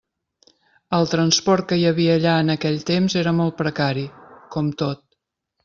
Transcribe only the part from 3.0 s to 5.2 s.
era molt precari, com tot.